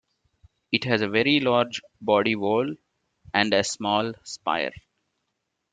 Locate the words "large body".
1.39-2.35